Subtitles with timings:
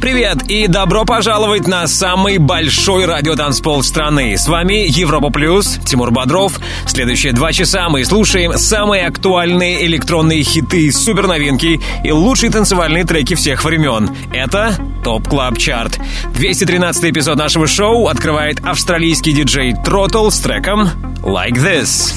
[0.00, 4.36] Привет и добро пожаловать на самый большой радиотанцпол страны.
[4.36, 6.58] С вами Европа Плюс, Тимур Бодров.
[6.86, 13.64] Следующие два часа мы слушаем самые актуальные электронные хиты, суперновинки и лучшие танцевальные треки всех
[13.64, 14.10] времен.
[14.32, 15.98] Это Top Club Chart.
[16.34, 20.88] 213 эпизод нашего шоу открывает австралийский диджей Throttle с треком
[21.22, 22.14] Like This.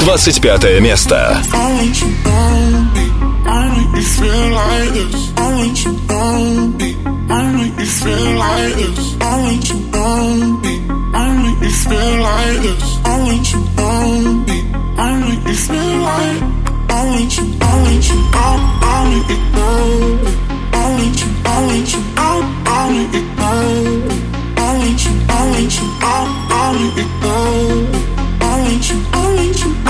[0.00, 1.42] 25 место.
[1.52, 3.25] I want you.
[3.48, 5.32] I make me feel like this.
[5.36, 6.90] I want you on me.
[7.30, 9.16] I make me feel like this.
[9.20, 10.74] I want you on me.
[11.14, 12.84] I make me feel like this.
[13.04, 14.58] I want you on me.
[14.98, 16.42] I make me feel like.
[16.88, 17.44] I want you.
[17.60, 18.18] I want you.
[18.32, 18.50] I
[18.82, 19.68] I make it go.
[20.72, 21.28] I want you.
[21.44, 22.00] I want you.
[22.16, 22.30] I
[22.66, 23.52] I make it go.
[24.56, 25.12] I want you.
[25.28, 25.86] I want you.
[26.02, 26.18] I
[26.50, 27.36] I make it go.
[28.40, 28.96] I want you.
[29.12, 29.85] I want you.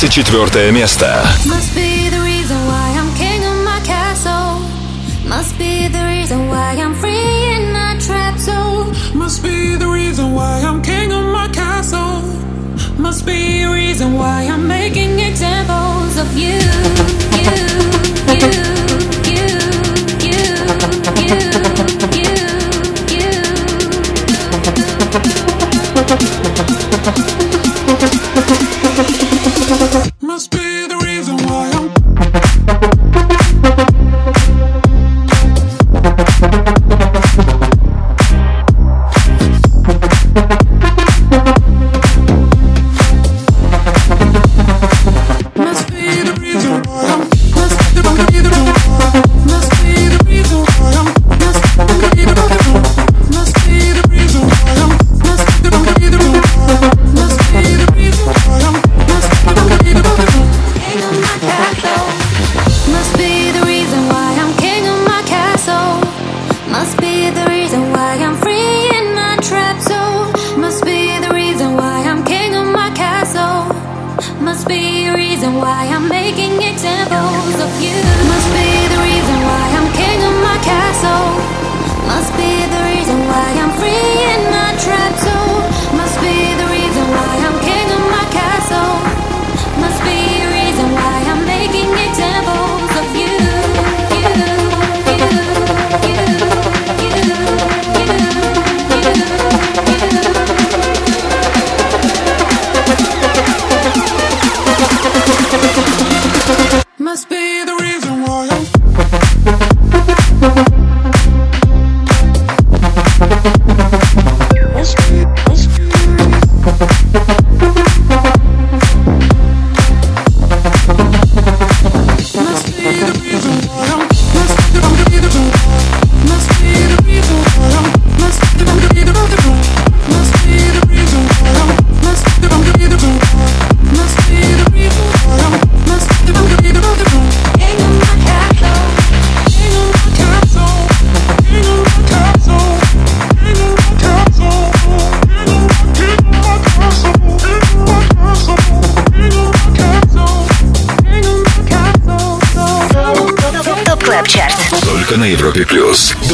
[0.00, 1.26] 24 место.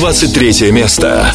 [0.04, 1.32] 23 место.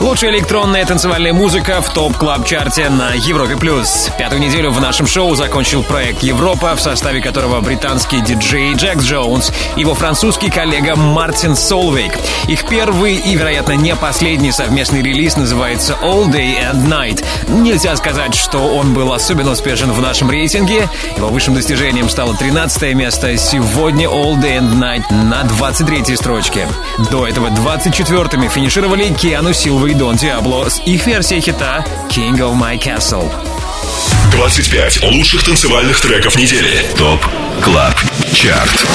[0.00, 4.10] Лучшая электронная танцевальная музыка в топ клаб чарте на Европе плюс.
[4.18, 9.52] Пятую неделю в нашем шоу закончил проект Европа, в составе которого британский диджей Джек Джонс
[9.76, 12.18] и его французский коллега Мартин Солвейк.
[12.48, 17.24] Их первый и, вероятно, не последний совместный релиз называется All Day and Night.
[17.48, 20.88] Нельзя сказать, что он был особенно успешен в нашем рейтинге.
[21.16, 23.36] Его высшим достижением стало 13 место.
[23.36, 26.68] Сегодня All Day and Night на 23 строчке.
[27.10, 32.54] До этого 24-ми финишировали Киану Силва и Дон Диабло с их версией хита King of
[32.56, 33.28] My Castle.
[34.30, 36.86] 25 лучших танцевальных треков недели.
[36.96, 37.18] ТОП
[37.60, 37.94] КЛАБ
[38.32, 38.86] ЧАРТ.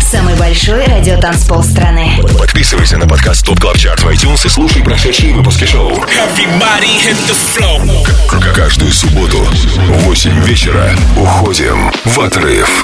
[0.00, 2.22] Самый большой радиотанцпол страны.
[2.38, 5.90] Подписывайся на подкаст ТОП КЛАБ ЧАРТ в iTunes и слушай прошедшие выпуски шоу.
[5.92, 8.06] Everybody hit the floor.
[8.26, 12.82] К- Каждую субботу в 8 вечера уходим в отрыв.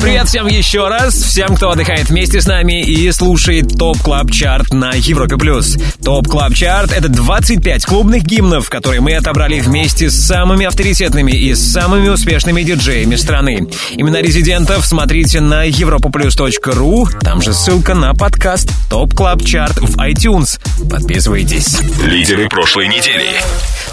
[0.00, 4.72] Привет всем еще раз, всем, кто отдыхает вместе с нами и слушает Top Club Chart
[4.72, 5.36] на Европе+.
[5.36, 5.76] плюс.
[6.02, 11.54] Top Club Chart — это 25 клубных гимнов, которые мы отобрали вместе с самыми авторитетными и
[11.54, 13.68] самыми успешными диджеями страны.
[13.92, 20.58] Имена резидентов смотрите на europaplus.ru, там же ссылка на подкаст Top Club Chart в iTunes.
[20.90, 21.78] Подписывайтесь.
[22.02, 23.26] Лидеры прошлой недели.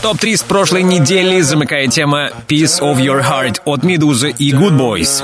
[0.01, 5.23] Топ-3 с прошлой недели замыкает тема Piece of Your Heart от Медузы и Good Boys.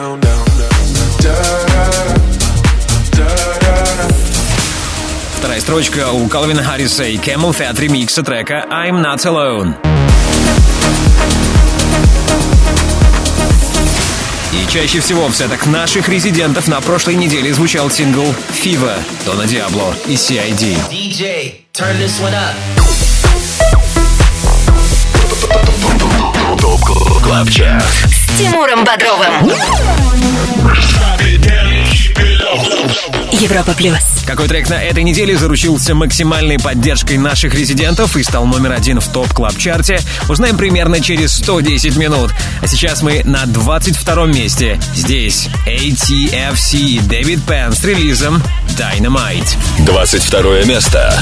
[5.37, 9.75] Вторая строчка у Калвина Харриса и Camel Fat ремикса трека I'm Not Alone.
[14.53, 19.93] И чаще всего в сетах наших резидентов на прошлой неделе звучал сингл «Fever» Дона Диабло
[20.05, 20.77] и CID.
[20.91, 22.92] DJ, turn this one up.
[28.07, 29.51] С Тимуром Бодровым.
[33.31, 33.99] Европа плюс.
[34.25, 39.07] Какой трек на этой неделе заручился максимальной поддержкой наших резидентов и стал номер один в
[39.09, 42.31] топ клаб чарте узнаем примерно через 110 минут.
[42.61, 44.79] А сейчас мы на 22 месте.
[44.95, 48.41] Здесь ATFC Дэвид Пен с релизом
[48.77, 49.57] Dynamite.
[49.79, 51.13] 22 место.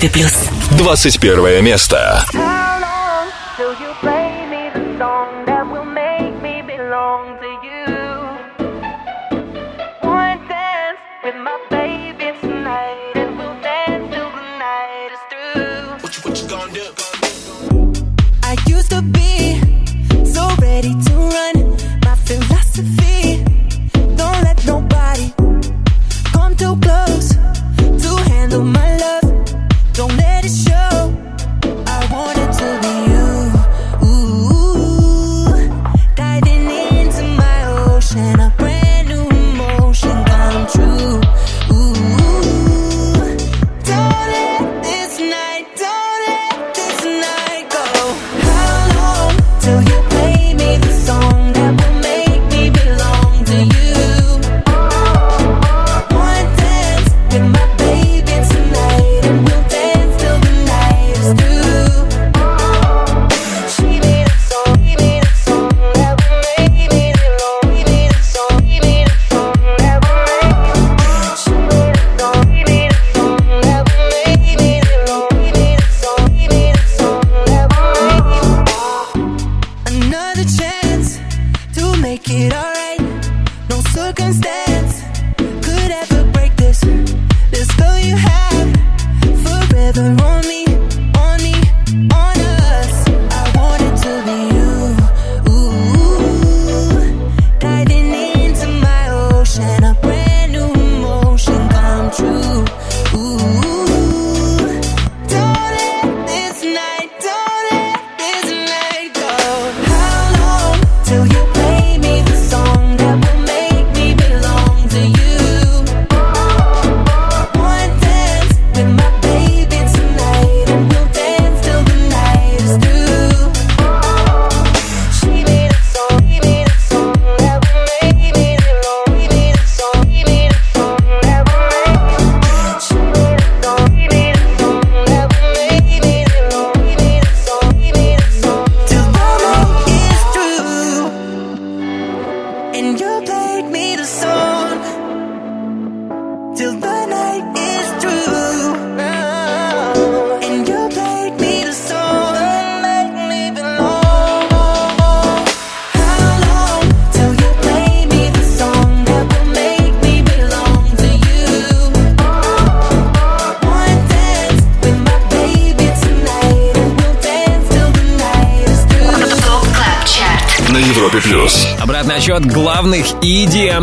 [0.00, 0.32] Европе плюс.
[0.78, 2.24] 21 место.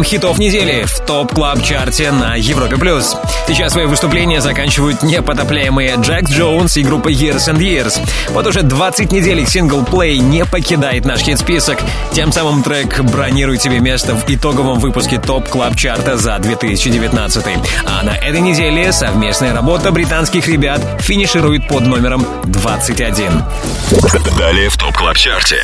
[0.08, 3.18] Хитов недели в Top Club Chart е на Европе плюс.
[3.46, 8.00] Сейчас свои выступления заканчивают непотопляемые Jax Jones и группа Years and Years.
[8.30, 11.80] Вот уже 20 недель их сингл Play не покидает наш хит-список.
[12.14, 17.46] Тем самым трек бронирует себе место в итоговом выпуске Top Club Chart а за 2019.
[17.86, 23.44] А на этой неделе совместная работа британских ребят финиширует под номером 21.
[24.38, 25.62] Далее в Top Club Чарте.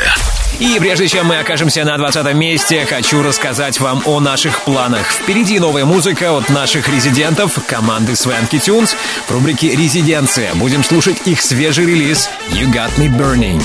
[0.63, 5.05] И прежде чем мы окажемся на 20 месте, хочу рассказать вам о наших планах.
[5.11, 8.95] Впереди новая музыка от наших резидентов, команды Swanky Tunes.
[9.27, 13.61] В рубрике «Резиденция» будем слушать их свежий релиз «You Got Me Burning».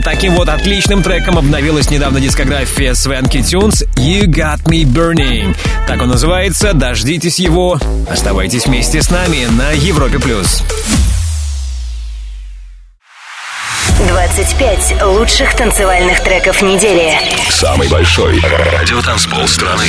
[0.00, 5.54] Вот таким вот отличным треком обновилась недавно дискография Swanky Tunes «You Got Me Burning».
[5.86, 7.78] Так он называется, дождитесь его.
[8.10, 10.18] Оставайтесь вместе с нами на Европе+.
[10.18, 10.62] плюс.
[14.08, 17.12] 25 лучших танцевальных треков недели.
[17.50, 19.84] Самый большой радиотанцпол страны.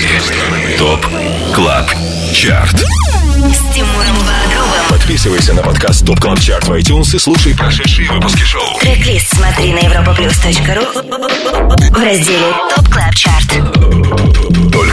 [0.78, 1.08] Top
[1.54, 1.90] Club
[2.34, 2.84] Chart.
[3.42, 4.86] С Тимуром Бодровым.
[4.88, 8.78] Подписывайся на подкаст Top Club Chart в iTunes и слушай прошедшие выпуски шоу.
[8.80, 10.86] Трек-лист смотри на europaplus.ru
[11.90, 13.61] в разделе Top Club Chart.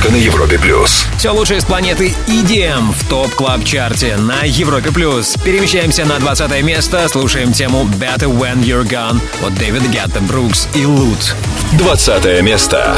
[0.01, 1.07] Только на Европе Плюс.
[1.19, 5.37] Все лучшее с планеты EDM в Top Club Chart е на Европе плюс.
[5.45, 10.87] Перемещаемся на 20 место, слушаем тему Better When You're Gone от Дэвида Гетта Brooks и
[10.87, 11.35] Loote.
[11.73, 12.97] 20 место.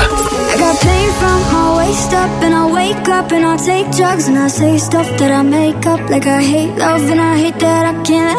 [0.53, 4.29] I got pain from my waist up and I wake up and I take drugs
[4.29, 7.59] and I say stuff that I make up like I hate love and I hate
[7.61, 8.37] that I can't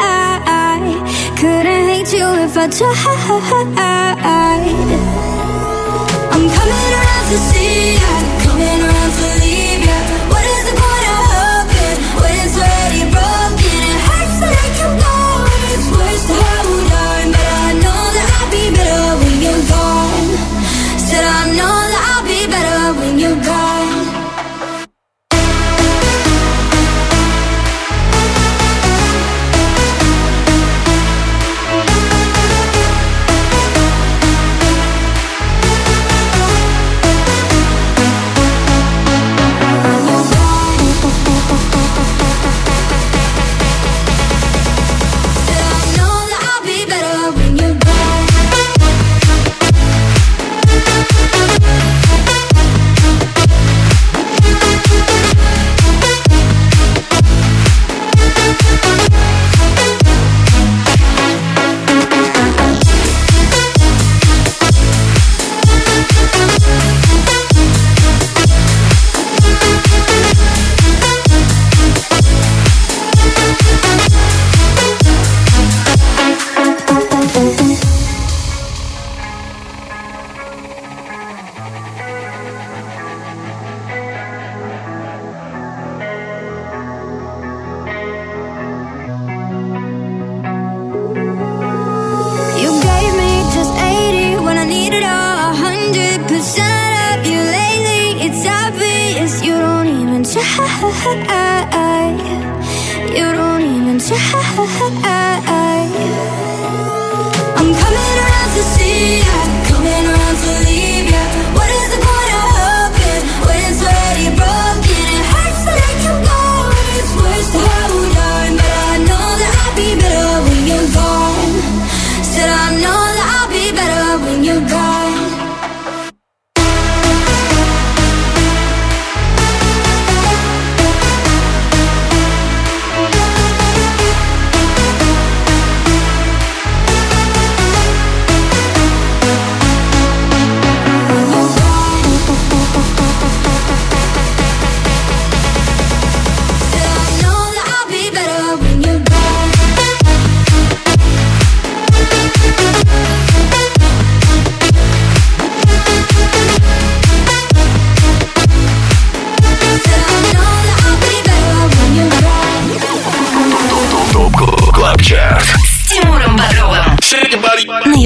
[0.00, 0.78] I
[1.40, 2.94] couldn't hate you if I tried
[6.30, 8.23] I'm coming around to see ya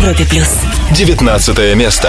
[0.09, 0.49] Европе плюс.
[0.93, 2.09] 19 место.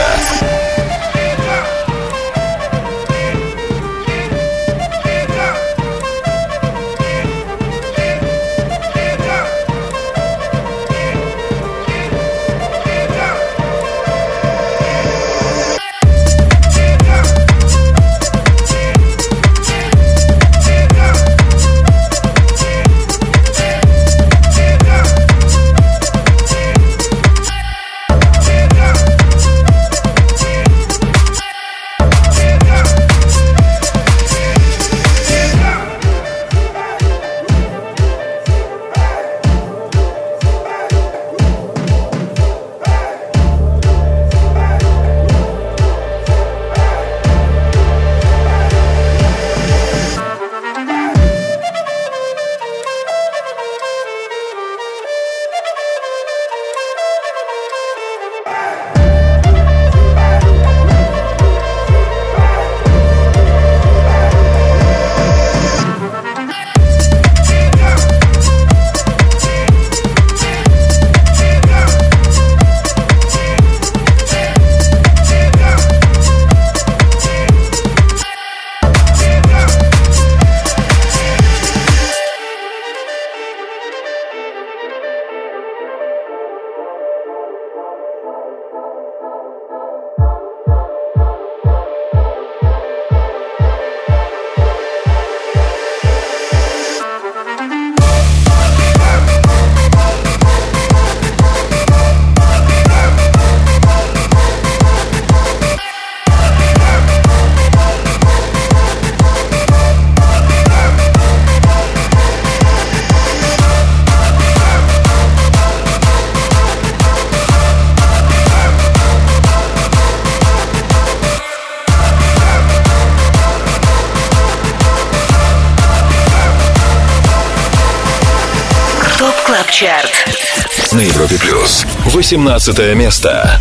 [132.29, 133.59] 17 место.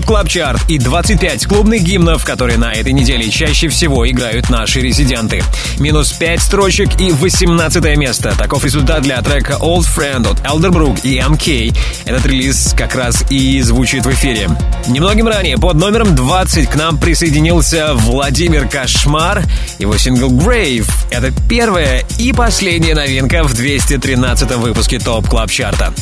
[0.00, 4.80] Top Club Chart и 25 клубных гимнов, которые на этой неделе чаще всего играют наши
[4.80, 5.42] резиденты.
[5.78, 8.34] Минус 5 строчек и 18 место.
[8.36, 11.76] Таков результат для трека Old Friend от Elderbrook и MK.
[12.04, 14.48] Этот релиз как раз и звучит в эфире.
[14.86, 19.42] Немногим ранее под номером 20 к нам присоединился Владимир Кошмар.
[19.78, 25.92] Его сингл Grave— это первая и последняя новинка в 213 выпуске Top Club Chart а.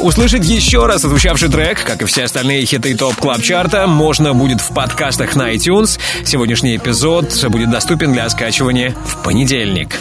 [0.00, 4.32] Услышать еще раз отзвучавший трек, как и все остальные хиты Top Club Chart а, можно
[4.32, 5.98] будет в подкастах на iTunes.
[6.24, 9.98] Сегодняшний эпизод будет доступен для скачивания в понедельник.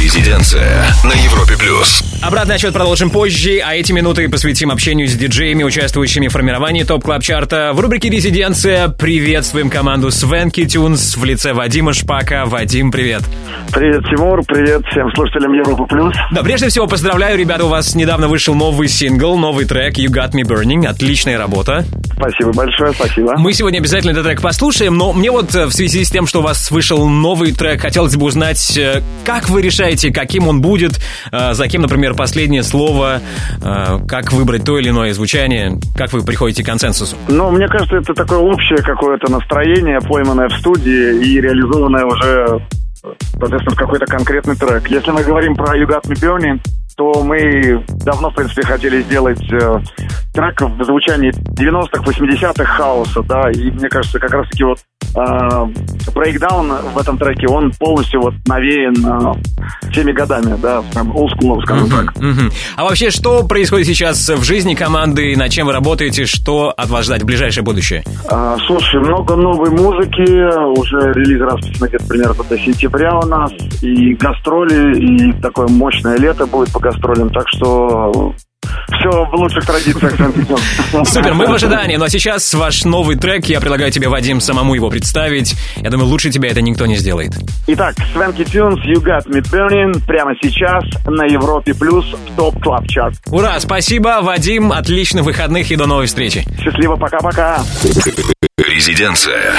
[0.00, 2.09] Резиденция на Европе Плюс.
[2.30, 7.02] Обратный отчет продолжим позже, а эти минуты посвятим общению с диджеями, участвующими в формировании Top
[7.02, 7.72] Club Chart а.
[7.74, 12.44] В рубрике «Резиденция» приветствуем команду Swanky Tunes в лице Вадима Шпака.
[12.46, 13.22] Вадим, привет.
[13.72, 16.14] Привет, Тимур, привет всем слушателям Европы Плюс.
[16.30, 20.30] Да, прежде всего поздравляю, ребята, у вас недавно вышел новый сингл, новый трек «You Got
[20.30, 20.86] Me Burning».
[20.86, 21.84] Отличная работа.
[22.20, 23.34] Спасибо большое, спасибо.
[23.38, 26.40] Мы сегодня обязательно этот трек послушаем, но мне вот э, в связи с тем, что
[26.40, 31.00] у вас вышел новый трек, хотелось бы узнать, э, как вы решаете, каким он будет,
[31.32, 33.20] э, за кем, например, последнее слово,
[34.06, 37.16] как выбрать то или иное звучание, как вы приходите к консенсусу?
[37.28, 42.66] Ну, мне кажется, это такое общее какое-то настроение, пойманное в студии и реализованное уже,
[43.32, 44.88] соответственно, в какой-то конкретный трек.
[44.88, 46.60] Если мы говорим про You Got Me Burning,
[46.96, 49.40] то мы давно, в принципе, хотели сделать
[50.30, 54.78] э, трек в звучании 90-х, 80-х хаоса, да, и мне кажется, как раз-таки вот
[55.16, 61.62] э, брейкдаун в этом треке, он полностью вот навеян э, теми годами, да, прям олдскулов,
[61.64, 62.16] скажем так.
[62.16, 62.50] Мгм.
[62.76, 67.06] А вообще, что происходит сейчас в жизни команды, над чем вы работаете, что от вас
[67.06, 68.04] ждать в ближайшее будущее?
[68.30, 70.22] А, слушай, много новой музыки,
[70.78, 76.46] уже релиз расписано где-то примерно до сентября у нас, и гастроли, и такое мощное лето
[76.46, 78.34] будет по гастролям, так что
[78.90, 80.14] все в лучших традициях.
[80.16, 81.10] Swanky Tunes.
[81.10, 84.90] Супер, мы в ожидании, но сейчас ваш новый трек, я предлагаю тебе, Вадим, самому его
[84.90, 85.54] представить.
[85.76, 87.32] Я думаю, лучше тебя это никто не сделает.
[87.66, 92.86] Итак, Swanky Tunes, You Got Me Burning, прямо сейчас на Европе Плюс в Top Club
[92.88, 93.14] Chart.
[93.26, 96.44] Ура, спасибо, Вадим, отличных выходных и до новой встречи.
[96.62, 97.62] Счастливо, пока-пока.
[98.58, 99.52] Резиденция.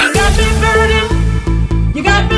[1.94, 2.31] You got me burning,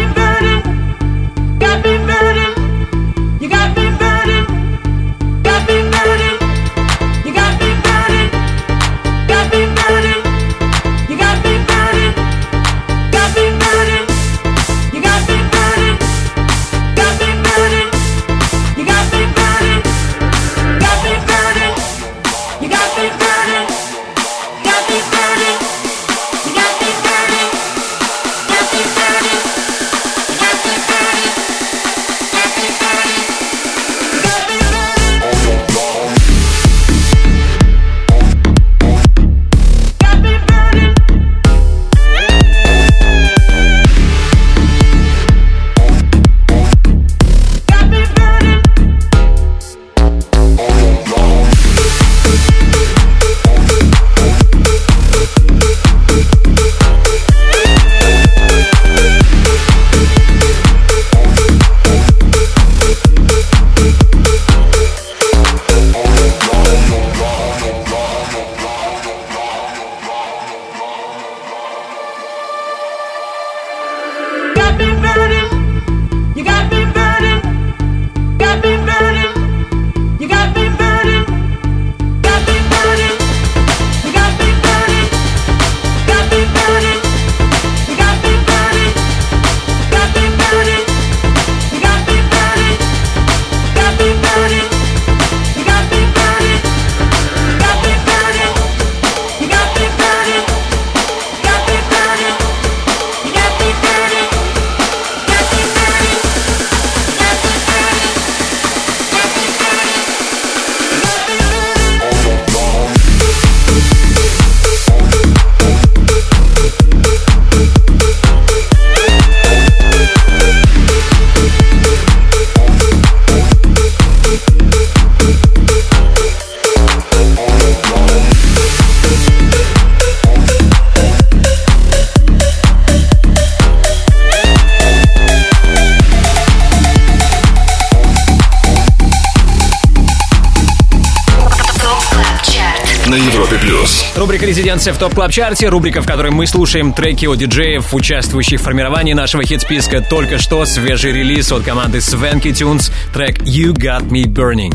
[144.74, 148.58] «Резиденция» в Top Club Chart е, рубрика, в которой мы слушаем треки от диджеев, участвующих
[148.58, 150.00] в формировании нашего хит-списка.
[150.00, 154.74] Только что свежий релиз от команды Swanky Tunes, трек «You Got Me Burning».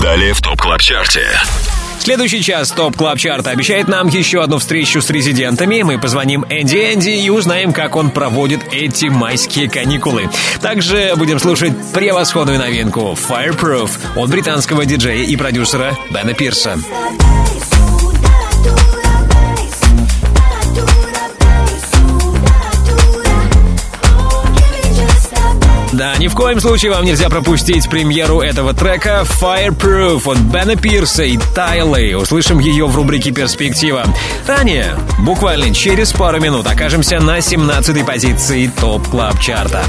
[0.00, 1.26] Далее в Top Club Chart е.
[1.98, 5.82] Следующий час Top Club Chart а обещает нам еще одну встречу с резидентами.
[5.82, 10.30] Мы позвоним Энди Энди и узнаем, как он проводит эти майские каникулы.
[10.62, 16.78] Также будем слушать превосходную новинку Fireproof от британского диджея и продюсера Бена Пирса.
[26.20, 31.38] Не в коем случае вам нельзя пропустить премьеру этого трека Fireproof от Бена Пирса и
[31.54, 32.14] Тайлы.
[32.14, 34.04] Услышим ее в рубрике «Перспектива».
[34.46, 39.82] Ранее, буквально через пару минут, окажемся на 17-й позиции Top Club Chart а.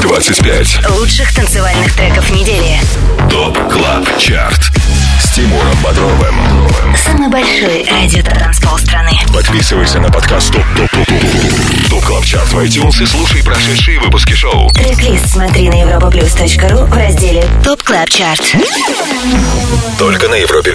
[0.00, 0.88] 25.
[0.98, 2.80] Лучших танцевальных треков недели.
[3.30, 4.70] Top Club Chart
[5.20, 6.34] с Тимуром Бодровым.
[7.04, 9.12] Самый большой радио-танцпол страны.
[9.34, 14.00] Подписывайся на подкаст Top Top Top Top Top Club Chart в iTunes и слушай прошедшие
[14.00, 14.70] выпуски шоу.
[14.70, 18.40] Трек-лист смотри на europaplus.ru в разделе Top Club Chart.
[19.98, 20.74] Только на Европе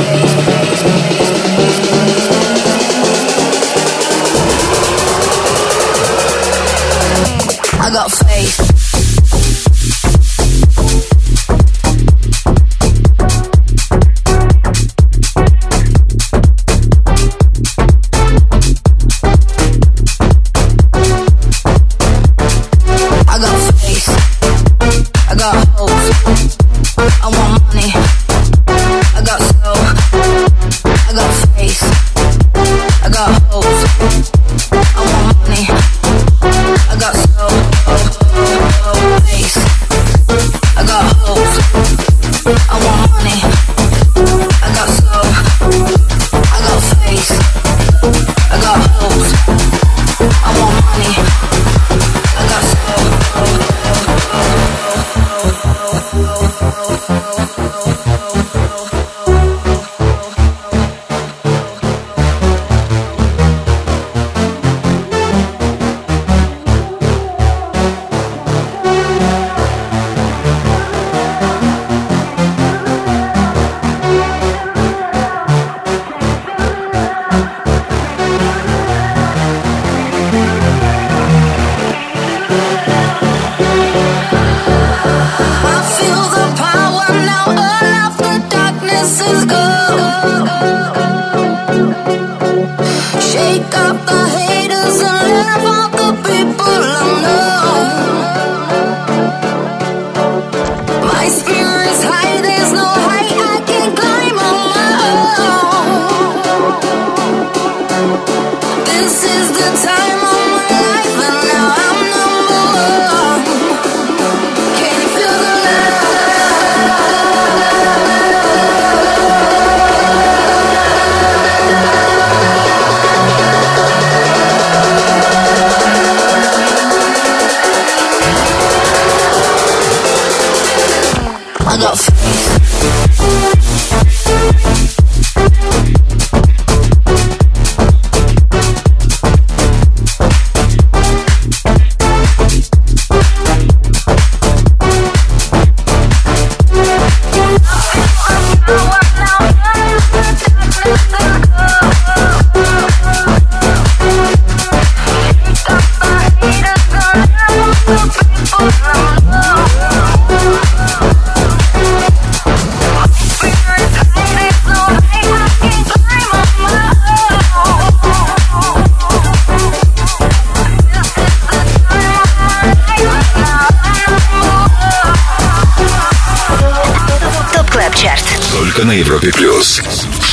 [7.80, 8.77] I got faith.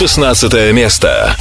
[0.07, 1.35] 16 место.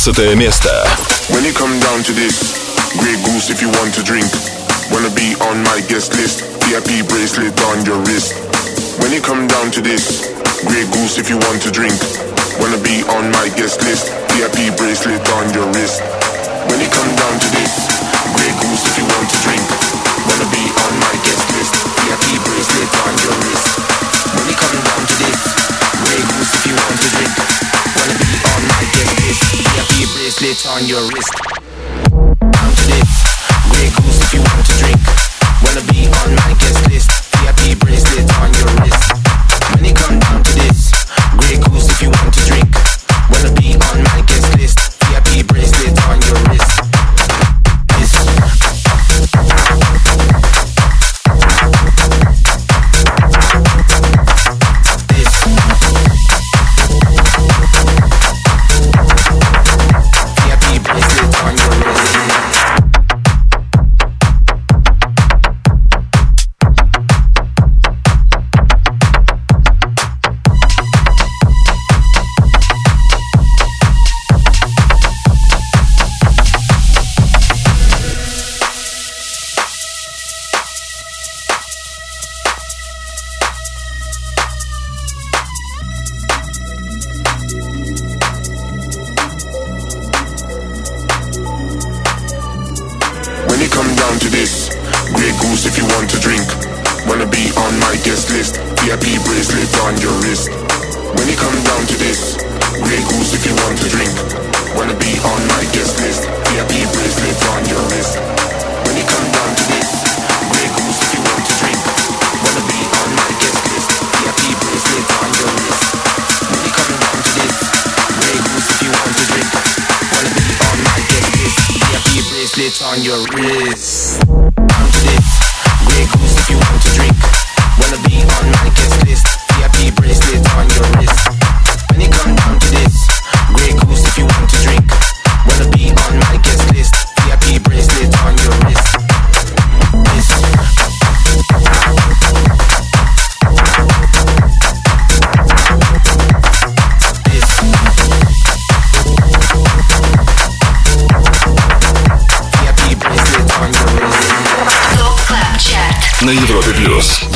[0.00, 0.70] 15 место.
[1.28, 4.24] When it come down to this, Grey Goose if you want to drink.
[4.90, 8.34] Wanna be on my guest list, VIP bracelet on your wrist.
[9.00, 10.32] When it come down to this,
[10.64, 11.79] Grey Goose if you want to drink.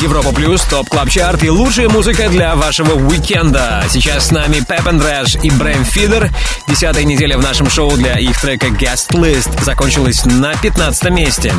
[0.06, 3.84] Европа Плюс, Top Club Chart и лучшая музыка для вашего уикенда.
[3.89, 6.30] Сейчас с нами Andrash и Брэм Фидер.
[6.68, 11.51] Десятая неделя в нашем шоу для их трека Guest List закончилась на 15 месте.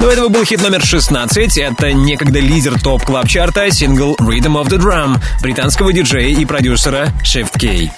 [0.00, 1.56] До этого был хит номер 16.
[1.56, 6.44] Это некогда лидер Top Club Chart а, сингл Rhythm of the Drum британского диджея и
[6.44, 7.92] продюсера Shift K3Y.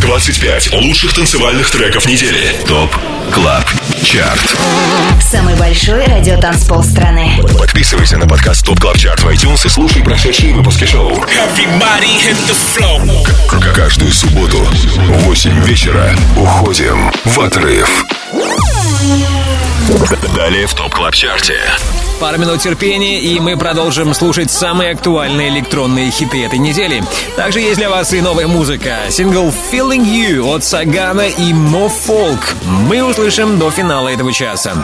[0.00, 2.54] 25 лучших танцевальных треков недели.
[2.66, 2.94] Top
[3.32, 3.64] Club
[4.02, 4.56] Chart.
[5.20, 7.40] Самый большой радиотанцпол страны.
[7.58, 11.24] Подписывайся на подкаст ТОП КЛАБ ЧАРТ в iTunes и слушай прошедшие выпуски шоу.
[13.74, 18.04] Каждую субботу в 8 вечера уходим в отрыв.
[20.34, 21.60] Далее в ТОП КЛАБ ЧАРТе.
[22.20, 27.02] Пару минут терпения, и мы продолжим слушать самые актуальные электронные хиты этой недели.
[27.36, 28.98] Также есть для вас и новая музыка.
[29.10, 32.54] Сингл «Feeling You» от Сагана и Мо Фолк.
[32.64, 34.74] Мы услышим до финала этого часа.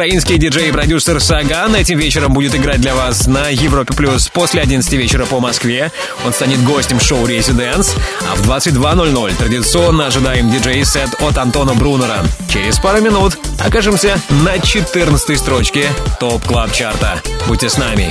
[0.00, 4.62] Украинский диджей и продюсер Саган этим вечером будет играть для вас на Европе Плюс после
[4.62, 5.92] 11 вечера по Москве.
[6.24, 12.24] Он станет гостем шоу Residents, а в 22.00 традиционно ожидаем диджей-сет от Антона Брунера.
[12.48, 15.86] Через пару минут окажемся на 14 строчке
[16.18, 17.20] Top Club Chart а.
[17.46, 18.10] Будьте с нами.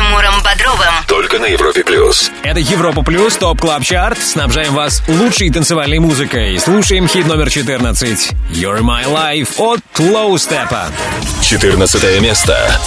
[0.00, 0.94] Тимуром Бодровым.
[1.06, 2.30] Только на Европе Плюс.
[2.42, 4.18] Это Европа Плюс, Top Club Chart.
[4.18, 6.58] Снабжаем вас лучшей танцевальной музыкой.
[6.58, 8.32] Слушаем хит номер 14.
[8.50, 10.86] You're My Life от Low Steppa.
[11.42, 12.80] 14 место.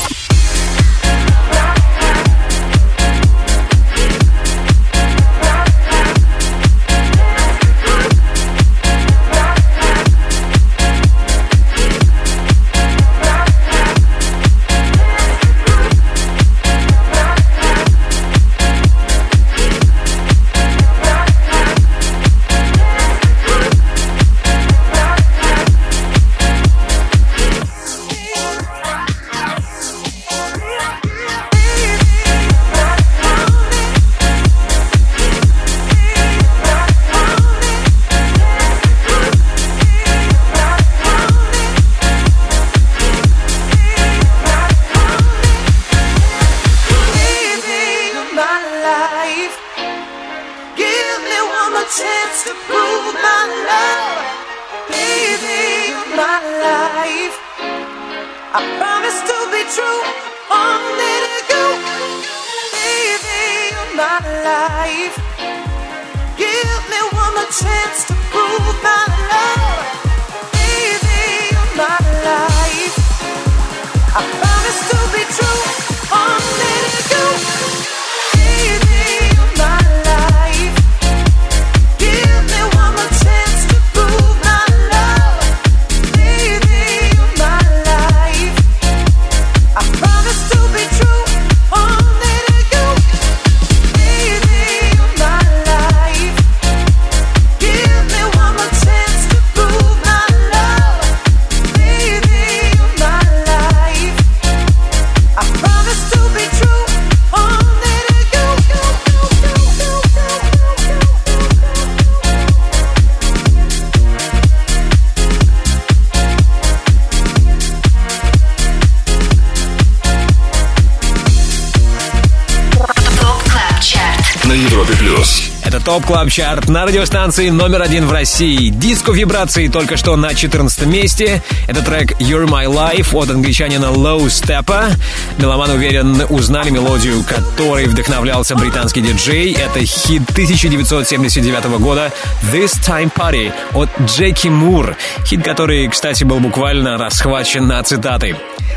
[125.94, 128.70] Top Club Chart на радиостанции номер один в России.
[128.70, 131.44] Диско вибрации только что на 14 месте.
[131.68, 134.96] Это трек You're My Life от англичанина Low Steppa.
[135.38, 139.54] Меломан уверен, узнали мелодию, которой вдохновлялся британский диджей.
[139.54, 142.12] Это хит 1979 года
[142.52, 144.98] This Time Baby от Джеки Мур.
[145.28, 148.36] Хит, который, кстати, был буквально расхвачен на цитаты.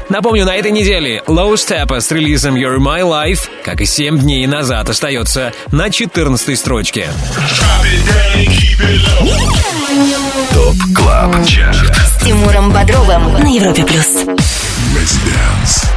[0.08, 4.46] Напомню, на этой неделе Low Steppa с релизом You're My Life, как и 7 дней
[4.46, 7.08] назад, остается на 14 строчке.
[10.52, 11.96] Top Club Chart.
[11.96, 14.06] С Тимуром Бодровым на Европе плюс.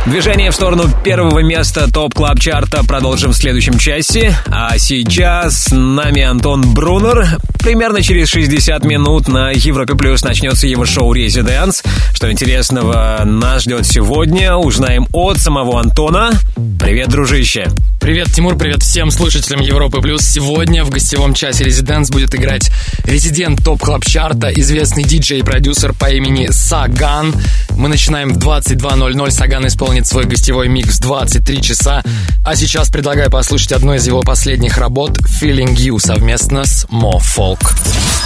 [0.05, 4.35] Движение в сторону первого места Top Club Chart а продолжим в следующем часе.
[4.47, 7.27] А сейчас с нами Антон Брунер.
[7.59, 11.83] Примерно через 60 минут на Европе Плюс начнется его шоу «Residents».
[12.19, 16.31] Что интересного нас ждет сегодня, узнаем от самого Антона.
[16.77, 17.69] Привет, дружище.
[18.01, 20.23] Привет, Тимур, привет всем слушателям Европы Плюс.
[20.23, 22.71] Сегодня в гостевом часе Residents будет играть
[23.05, 27.33] резидент топ клаб чарта известный диджей и продюсер по имени Саган.
[27.77, 29.31] Мы начинаем в 22.00.
[29.31, 32.03] Саган исполнит свой гостевой микс в 23 часа.
[32.43, 37.59] А сейчас предлагаю послушать одну из его последних работ «Feeling You» совместно с Мо Фолк.
[37.61, 38.18] I've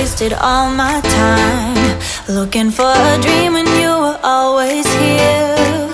[0.00, 5.88] wasted all my time looking for a dream when you were always here.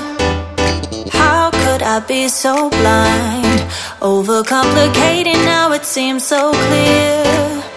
[1.10, 3.60] How could I be so blind?
[4.00, 7.75] Overcomplicating now it seems so clear.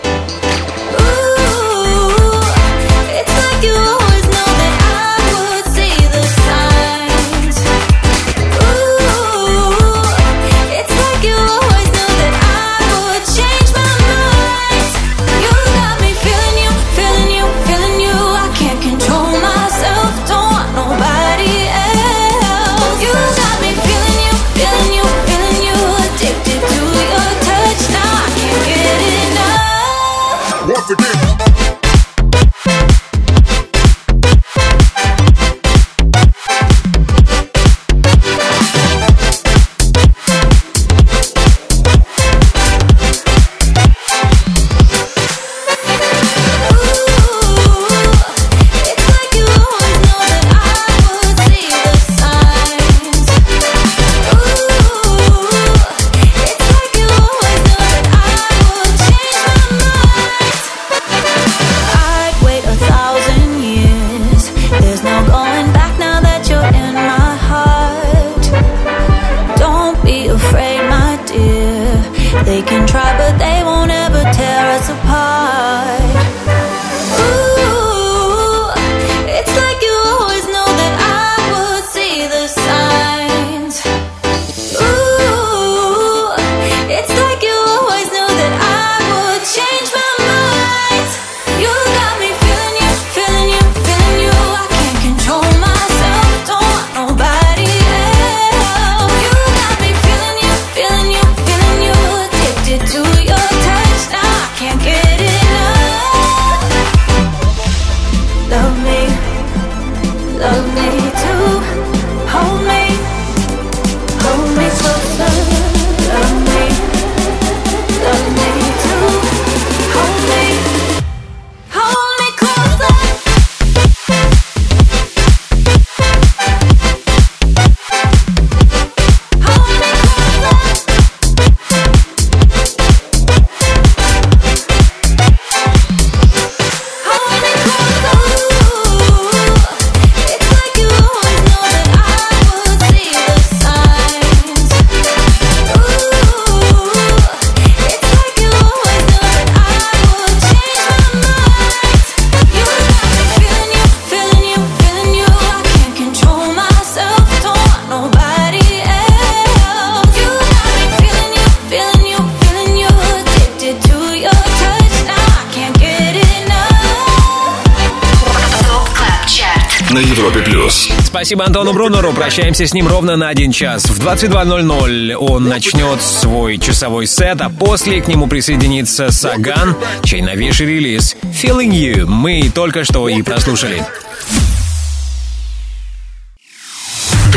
[171.30, 172.12] Спасибо Антону Брунеру.
[172.12, 173.86] Прощаемся с ним ровно на один час.
[173.86, 180.66] В 22.00 он начнет свой часовой сет, а после к нему присоединится Саган, чей новейший
[180.66, 183.86] релиз «Feeling You» мы только что и прослушали.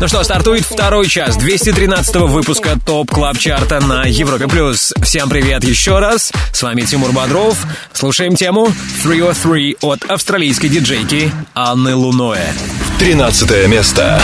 [0.00, 4.48] Ну что, стартует второй час 213 выпуска Top Club Chart а на Европе+.
[4.48, 4.92] плюс.
[5.02, 6.32] Всем привет еще раз.
[6.52, 7.64] С вами Тимур Бодров.
[7.92, 8.72] Слушаем тему
[9.04, 12.52] 303 от австралийской диджейки Анны Луноэ.
[12.98, 14.20] 13 место.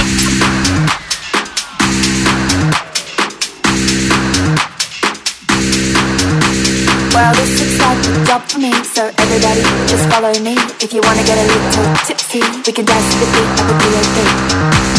[7.13, 10.57] Well, this looks like a job for me, so everybody just follow me.
[10.81, 14.94] If you wanna get a little tipsy, we can dance to the beat of B.O.B.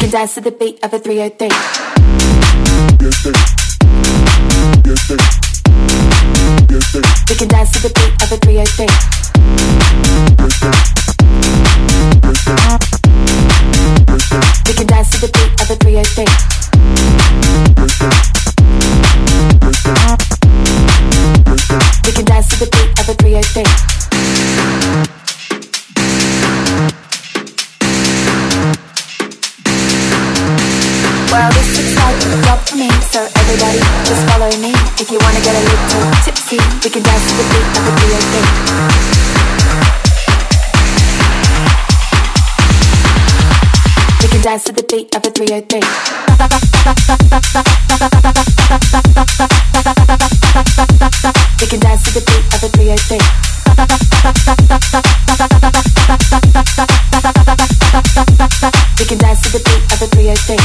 [0.00, 1.48] can dance to the beat of a 303.
[7.28, 8.86] We can dance to the beat of a 303.
[14.66, 16.24] We can dance to the beat of a 303.
[22.06, 24.29] We can dance to the beat of a 303.
[31.30, 34.74] Well, this looks like a job for me, so everybody just follow me.
[34.98, 37.92] If you wanna get a little tipsy, we can dance to the beat of a
[38.00, 39.99] 303.
[44.42, 45.80] Dance to the beat of a 303.
[51.60, 53.18] We can dance to the beat of a 303.
[58.98, 60.56] We can dance to the beat of a 303.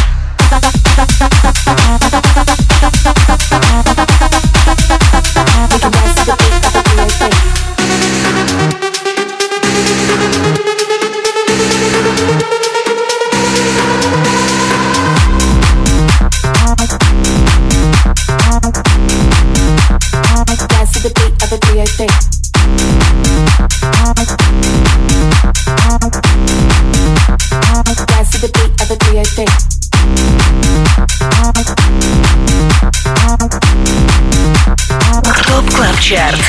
[36.08, 36.40] Чарт.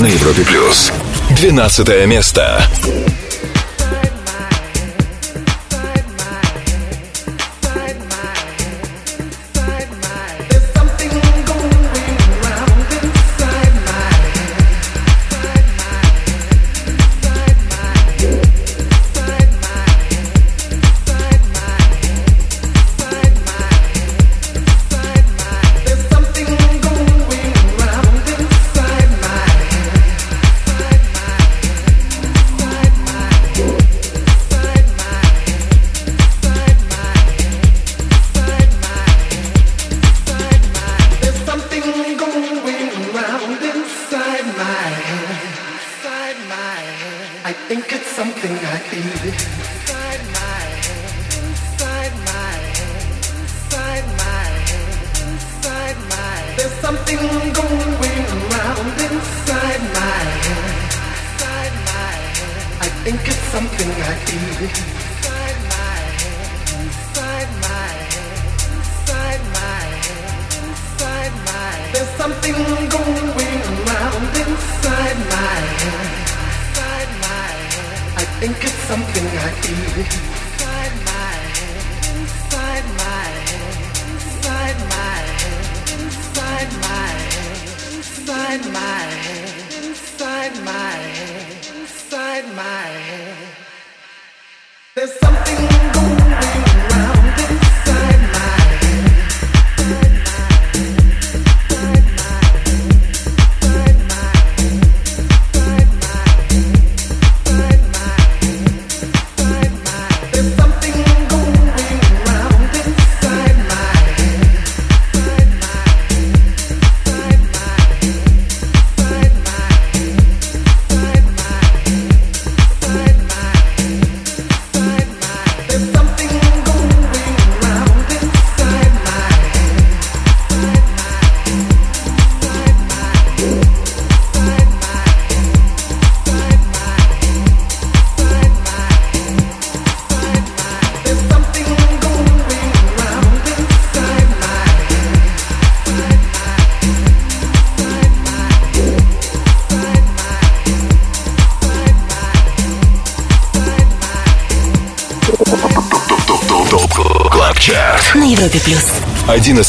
[0.00, 0.90] На Европе плюс.
[1.36, 2.60] 12 место.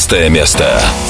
[0.06, 1.03] 16 место.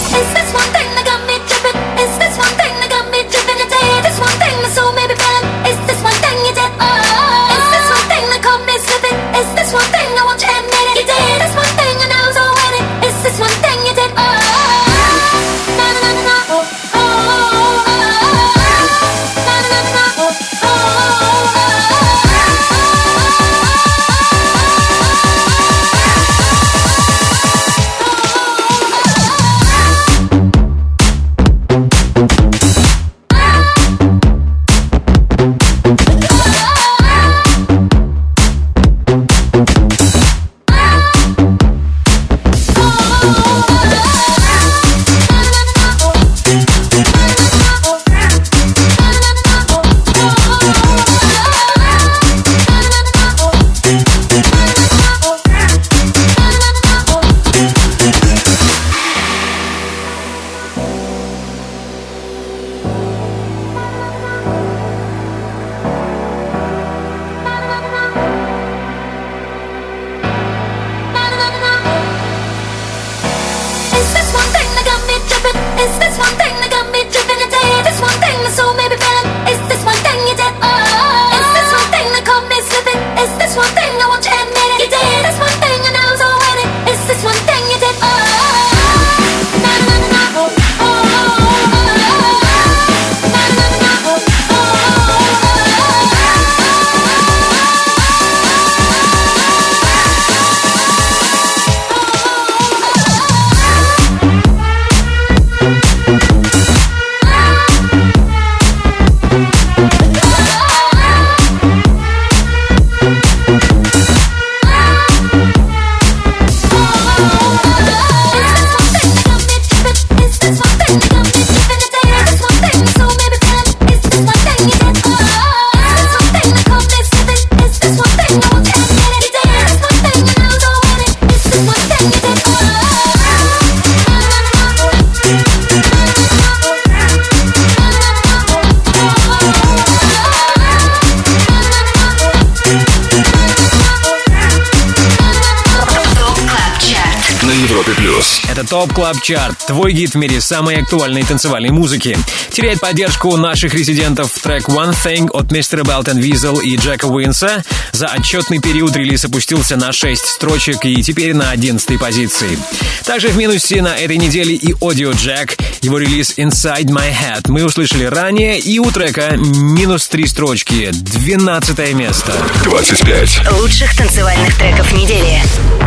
[148.95, 152.17] Club Chart, твой гид в мире самой актуальной танцевальной музыки.
[152.51, 157.65] Теряет поддержку наших резидентов трек One Thing от мистера Belt and Wezol и Джека Уинса.
[157.91, 162.57] За отчетный период релиз опустился на 6 строчек и теперь на 11 позиции.
[163.05, 168.05] Также в минусе на этой неделе и Audiojack, его релиз Inside My Head мы услышали
[168.05, 172.33] ранее, и у трека минус 3 строчки, 12 место.
[172.63, 173.51] 25.
[173.61, 175.43] Лучших танцевальных треков недели.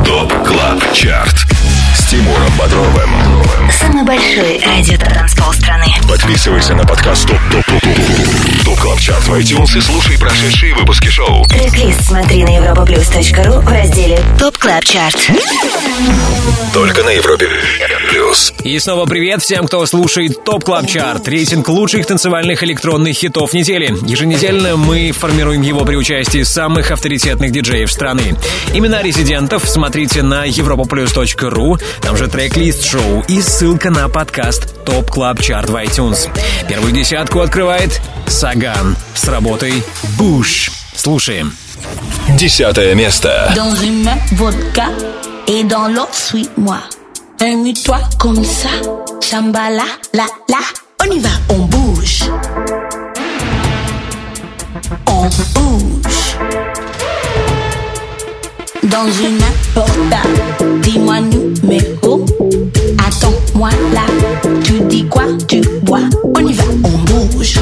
[0.05, 1.47] Top Club Chart.
[1.97, 3.09] С Тимуром Бодровым.
[3.71, 5.87] Самый большой радио-танцпол страны.
[6.07, 10.75] Подписывайся на подкаст Top Top Top Top Top Club Chart в iTunes и слушай прошедшие
[10.75, 11.47] выпуски шоу.
[11.47, 15.31] Трек-лист смотри на europaplus.ru в разделе Top Club Chart.
[16.71, 17.49] Только на Европе
[18.09, 18.53] плюс.
[18.63, 23.95] И снова привет всем, кто слушает Top Club Chart, рейтинг лучших танцевальных электронных хитов недели.
[24.05, 28.35] Еженедельно мы формируем его при участии самых авторитетных диджеев страны.
[28.73, 35.41] Имена резидентов смотрите на europaplus.ru, там же трек-лист шоу и ссылка на подкаст Top Club
[35.41, 36.29] Chart в iTunes.
[36.67, 39.83] Первую десятку открывает Саган с работой
[40.17, 40.71] Bouge.
[40.95, 41.53] Слушаем.
[42.37, 43.51] Десятое место.
[43.55, 44.87] Dans une main, vodka
[45.47, 46.79] et dans l'autre, suis-moi.
[47.39, 48.69] Amuse-toi comme ça.
[49.21, 49.83] Shambhala,
[50.13, 50.57] la, la.
[50.99, 52.23] On y va, on bouge.
[55.05, 56.37] On bouge.
[58.83, 60.36] Dans une main portable,
[63.57, 64.05] Attends-moi là.
[64.63, 66.01] Tu dis quoi, tu bois.
[66.23, 67.59] On y va, on bouge.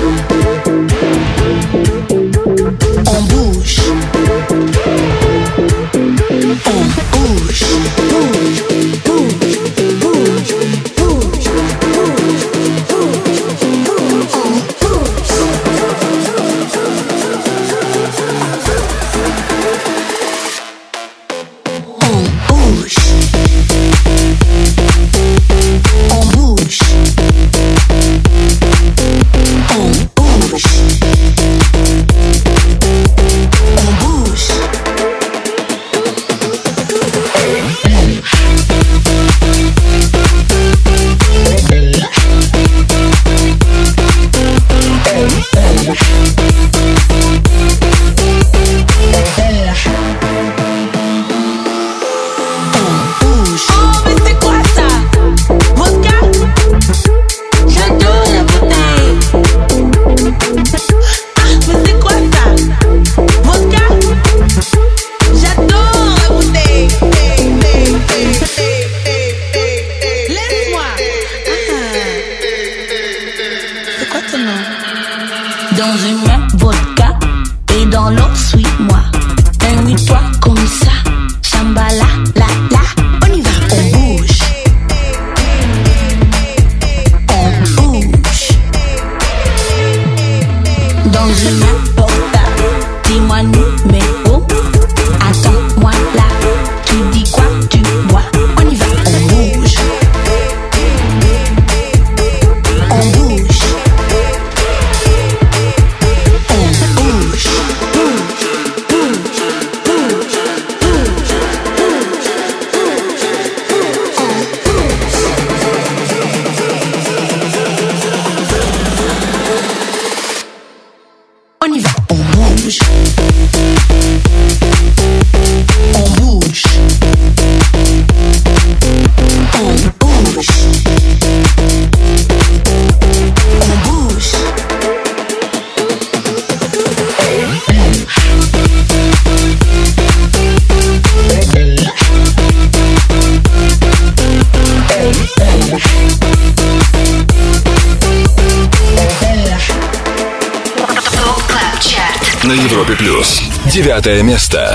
[153.96, 154.75] Девятое место.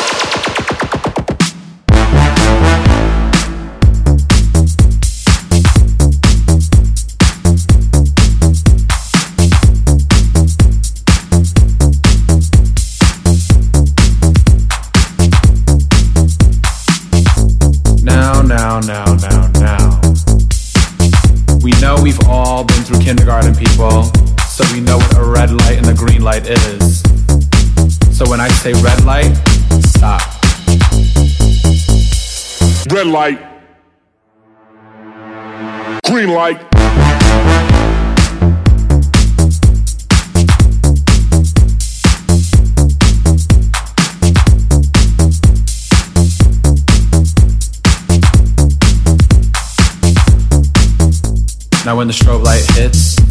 [24.61, 27.01] So we know what a red light and a green light is.
[28.17, 29.33] So when I say red light,
[29.85, 30.21] stop.
[32.91, 33.39] Red light.
[36.05, 36.61] Green light.
[51.83, 53.30] Now when the strobe light hits,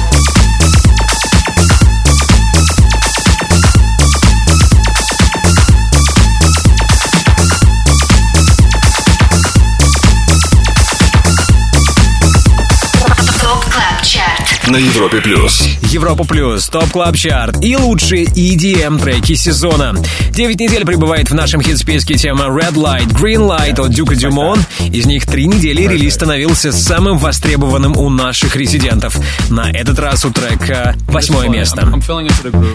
[14.67, 15.67] На Европе плюс.
[15.89, 19.95] Европа Плюс, Top Club Chart и лучшие EDM треки сезона.
[20.29, 24.59] Девять недель пребывает в нашем хит-списке тема Red Light, Green Light от Дюка Дюмонт.
[24.79, 29.17] Из них три недели релиз становился самым востребованным у наших резидентов.
[29.49, 31.85] На этот раз у трека восьмое место.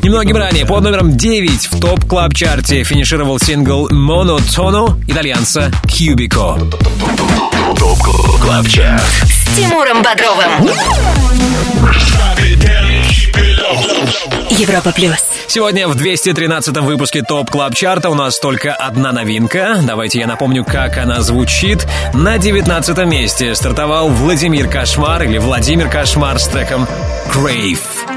[0.02, 6.58] Немногим ранее, под номером 9 в Top Club Chart е финишировал сингл Monotono итальянца Cubico.
[7.78, 7.98] Top
[8.40, 9.02] Club Chart.
[9.24, 10.70] С Тимуром Бодровым.
[14.50, 15.16] Европа Плюс.
[15.46, 19.78] Сегодня в 213 выпуске Top Club Chart а у нас только одна новинка.
[19.82, 21.86] Давайте я напомню, как она звучит.
[22.14, 26.86] На 19 месте стартовал Владимир Кошмар или Vladimir Cauchemar с треком
[27.32, 28.15] Grave.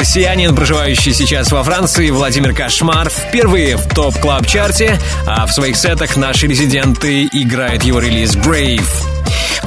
[0.00, 5.52] Россиянин, проживающий сейчас во Франции, Владимир Кошмар, впервые в Top Club Chart е а в
[5.52, 8.88] своих сетах наши резиденты играют его релиз Grave.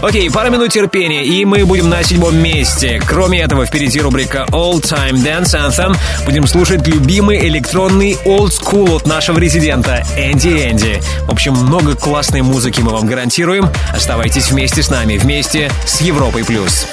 [0.02, 3.00] Окей, пара минут терпения, и мы будем на седьмом месте.
[3.08, 5.96] Кроме этого, впереди рубрика All Time Dance Anthem.
[6.26, 11.00] Будем слушать любимый электронный old school от нашего резидента Энди Энди.
[11.28, 13.70] В общем, много классной музыки мы вам гарантируем.
[13.96, 16.44] Оставайтесь вместе с нами, вместе с Европой+.
[16.44, 16.88] плюс.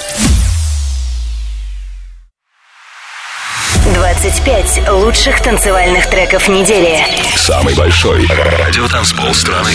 [4.01, 7.05] 25 лучших танцевальных треков недели.
[7.35, 9.69] Самый большой радиотанцпол страны.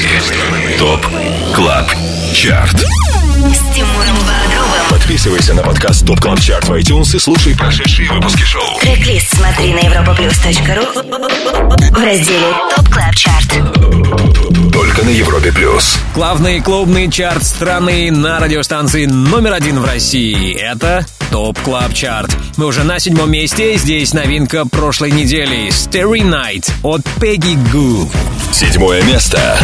[0.81, 1.07] Top
[1.55, 1.87] Club
[2.33, 2.75] Chart.
[2.75, 4.06] С Тимуром.
[5.07, 8.81] Подписывайся на подкаст Top Club Chart в iTunes и слушай прошедшие выпуски шоу.
[8.81, 10.85] Трек-лист смотри на europaplus.ru
[11.93, 14.73] в разделе Top Club Chart.
[14.73, 15.97] Только на Европе плюс.
[16.13, 20.53] Главный клубный чарт страны на радиостанции номер один в России.
[20.57, 22.37] Это Top Club Chart.
[22.57, 23.77] Мы уже на седьмом месте.
[23.77, 25.69] Здесь новинка прошлой недели.
[25.69, 28.11] Starry Night от Peggy Gou.
[28.51, 29.57] Седьмое место.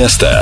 [0.00, 0.39] Место.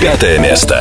[0.00, 0.77] Пятое место.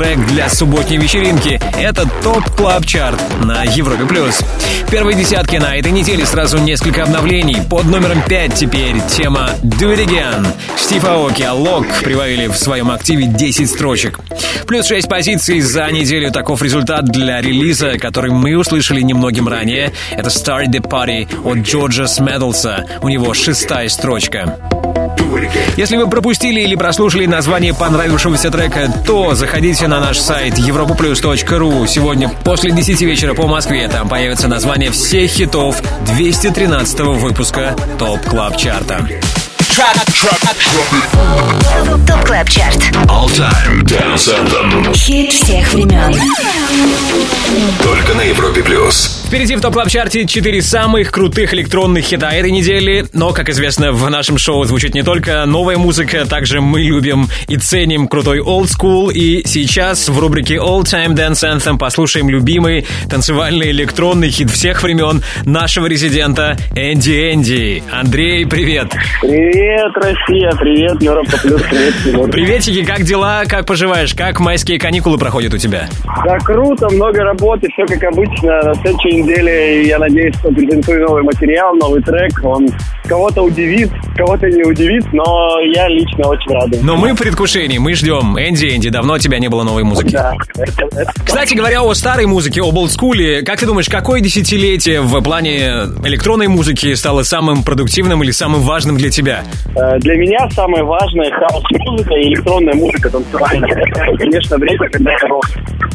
[0.00, 1.60] Саундтрек для субботней вечеринки.
[1.78, 4.40] Это Top Club Chart на Европе Плюс.
[4.86, 7.58] В первой десятке на этой неделе сразу несколько обновлений.
[7.68, 10.46] Под номером 5 теперь тема Do It Again.
[10.78, 14.20] Стив Аоки, Алок прибавили в своем активе 10 строчек.
[14.66, 16.32] Плюс 6 позиций за неделю.
[16.32, 19.92] Таков результат для релиза, который мы услышали немногим ранее.
[20.12, 22.86] Это Start the Party от Джорджа Смедлса.
[23.02, 24.59] У него шестая строчка.
[25.80, 31.86] Если вы пропустили или прослушали название понравившегося трека, то заходите на наш сайт europaplus.ru.
[31.86, 38.58] Сегодня после 10 вечера по Москве там появится название всех хитов 213 выпуска Top Club
[38.58, 39.08] Chart а.
[42.06, 42.76] Top Club Chart.
[43.06, 44.94] All Time Dance Anthem.
[44.94, 46.14] Хит всех времен.
[47.82, 49.19] Только на Европе плюс.
[49.30, 53.04] Впереди в Top Club Chart е 4 самых крутых электронных хита этой недели.
[53.12, 57.56] Но, как известно, в нашем шоу звучит не только новая музыка, также мы любим и
[57.56, 59.12] ценим крутой old school.
[59.12, 65.22] И сейчас в рубрике All Time Dance Anthem послушаем любимый танцевальный электронный хит всех времен
[65.44, 67.84] нашего резидента Энди Энди.
[67.92, 68.88] Андрей, привет!
[69.20, 72.30] Привет, Россия, привет, Европа Плюс, привет, Тимур.
[72.30, 75.88] Приветики, как дела, как поживаешь, как майские каникулы проходят у тебя?
[76.26, 78.60] Да, круто, много работы, все как обычно.
[78.62, 82.32] На следующей неделе, я надеюсь, что презентую новый материал, новый трек.
[82.44, 82.68] Он
[83.04, 85.24] кого-то удивит, кого-то не удивит, но
[85.74, 86.68] я лично очень рад.
[86.82, 88.38] Но мы в предвкушении, мы ждем.
[88.38, 90.12] Энди, Энди, давно у тебя не было новой музыки.
[90.12, 90.34] Да,
[91.24, 96.48] Кстати говоря, о старой музыке, об олдскуле, как ты думаешь, какое десятилетие в плане электронной
[96.48, 99.42] музыки стало самым продуктивным или самым важным для тебя?
[99.76, 103.84] Э, Для меня самое важное хаос-музыка и электронная музыка танцевальная.
[104.18, 105.46] Конечно, время, когда я рос.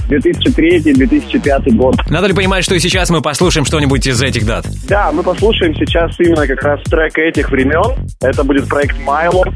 [0.10, 1.96] 2003-2005 год.
[2.10, 4.68] Надо ли понимать, что и сейчас мы послушаем что-нибудь из этих дат?
[4.90, 7.96] Да, мы послушаем сейчас именно как раз трек этих времен.
[8.22, 9.56] Это будет проект Arms.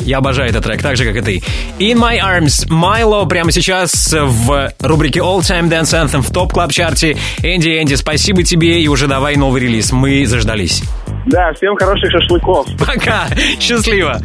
[0.00, 1.42] Я обожаю этот трек, так же, как и ты.
[1.78, 6.72] In My Arms, Майло прямо сейчас в рубрике All Time Dance Anthem в Top Club
[6.72, 9.92] Chart е Энди, Энди, спасибо тебе и уже давай новый релиз.
[9.92, 10.82] Мы заждались.
[11.26, 12.66] Да, всем хороших шашлыков.
[12.78, 13.26] Пока,
[13.60, 14.20] счастливо.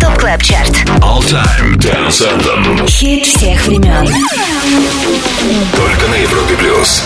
[0.00, 0.70] Top Club Chart.
[1.00, 2.86] All Time Dance Anthem.
[2.88, 4.06] Хит всех времен.
[5.74, 7.02] Только на Европе плюс.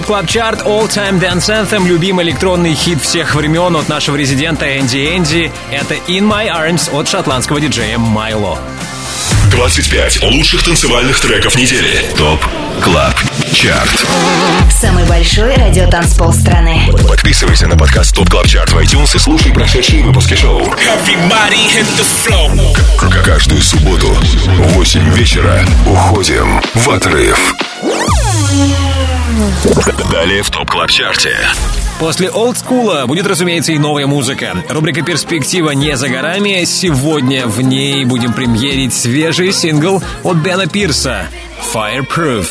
[0.00, 4.78] Top Club Chart All Time Dance Anthem, любимый электронный хит всех времен от нашего резидента
[4.78, 5.52] Энди Энди.
[5.70, 8.58] Это In My Arms от шотландского диджея Майло.
[9.50, 12.02] 25 лучших танцевальных треков недели.
[12.16, 12.40] Top
[12.82, 13.14] Club
[13.52, 14.06] Chart.
[14.80, 16.80] Самый большой радиотанцпол страны.
[17.06, 20.60] Подписывайся на подкаст Top Club Chart в iTunes и слушай прошедшие выпуски шоу.
[20.62, 22.74] Everybody hit the floor.
[22.96, 27.54] К- Каждую субботу в 8 вечера уходим в отрыв.
[30.10, 31.36] Далее в ТОП КЛАБ ЧАРТе.
[31.98, 34.64] После олдскула будет, разумеется, и новая музыка.
[34.68, 36.64] Рубрика «Перспектива» не за горами.
[36.64, 41.28] Сегодня в ней будем премьерить свежий сингл от Бена Пирса
[41.74, 42.48] «Fireproof».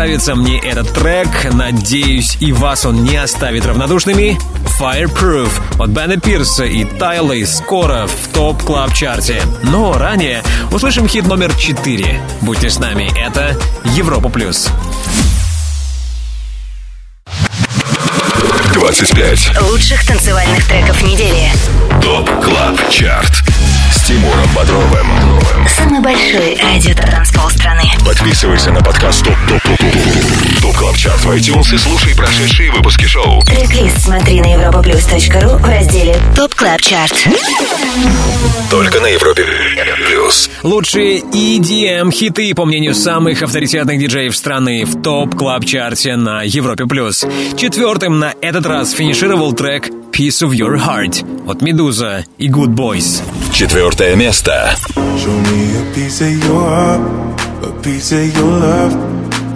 [0.00, 4.38] Нравится мне этот трек, надеюсь, и вас он не оставит равнодушными.
[4.80, 11.26] Fireproof от Бена Пирса и Тайлы скоро в топ клаб чарте Но ранее услышим хит
[11.26, 12.18] номер 4.
[12.40, 13.54] Будьте с нами, это
[13.94, 14.70] Европа плюс.
[18.72, 21.52] 25 Лучших танцевальных треков недели.
[22.02, 23.59] ТОП КЛАБ ЧАРТ
[23.90, 25.06] с Тимуром Бодровым.
[25.76, 27.82] Самый большой радиотанцпол страны.
[28.04, 32.70] Подписывайся на подкаст Top Top Top Top Top Club Chart в iTunes и слушай прошедшие
[32.70, 33.40] выпуски шоу.
[33.42, 37.14] Трек-лист смотри на europaplus.ru в разделе Top Club Chart.
[38.70, 39.44] Только на Европе
[40.06, 40.50] Плюс.
[40.62, 46.42] Лучшие EDM хиты, по мнению самых авторитетных диджеев страны, в Top Club Chart е на
[46.42, 47.26] Европе плюс.
[47.56, 53.22] Четвертым на этот раз финишировал трек Piece of Your Heart от Медуза и Goodboys.
[53.52, 54.74] Четвертое место.
[54.94, 57.00] Show me a piece of your heart,
[57.64, 59.09] a piece of your love.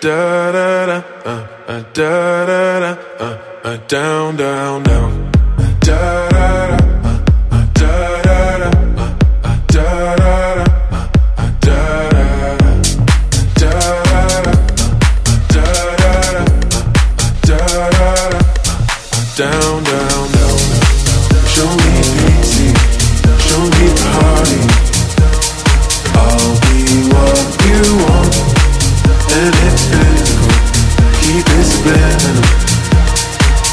[0.00, 0.96] Da da da,
[1.26, 1.30] uh,
[1.68, 5.30] uh, da da da, uh, uh, down, down, down.
[5.58, 6.87] Uh, Da da da,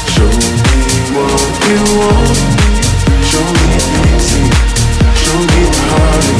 [0.08, 0.80] Show me
[1.12, 2.36] what you want.
[3.28, 4.44] Show me pity,
[5.20, 6.38] show me party.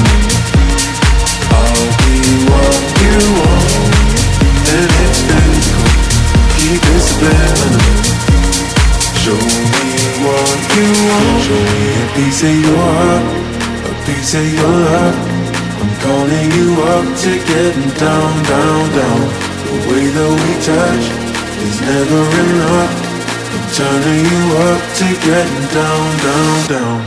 [1.53, 2.17] I'll be
[2.49, 3.93] what you want,
[4.73, 5.85] and it's physical.
[6.57, 7.85] Keep it subliminal.
[9.21, 9.89] Show me
[10.25, 11.45] what you want.
[11.45, 13.25] Show me a piece of your heart,
[13.85, 15.17] a piece of your love.
[15.77, 19.21] I'm calling you up to getting down, down, down.
[19.67, 21.26] The way that we touch
[21.67, 22.93] is never enough.
[23.55, 27.01] I'm turning you up to getting down, down, down.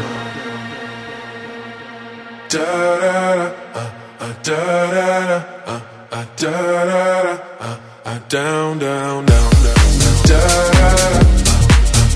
[2.50, 2.66] Da
[3.02, 3.90] da da, uh,
[4.20, 4.62] uh, da
[4.96, 5.82] da da, uh,
[6.12, 10.18] uh, da da da, uh, uh, down, down, down, down, down.
[10.30, 10.42] Da
[10.74, 11.20] da da.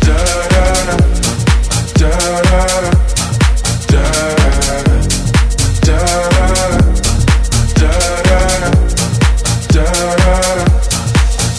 [0.04, 0.18] Da
[0.52, 0.96] da da,
[1.74, 2.90] uh, da da da, uh,
[3.92, 4.63] da da da, da